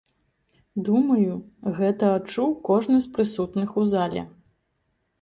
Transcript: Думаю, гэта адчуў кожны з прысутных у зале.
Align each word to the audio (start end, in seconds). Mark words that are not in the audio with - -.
Думаю, 0.87 1.33
гэта 1.81 2.11
адчуў 2.17 2.57
кожны 2.73 2.95
з 3.07 3.15
прысутных 3.19 3.81
у 3.83 3.89
зале. 3.97 4.29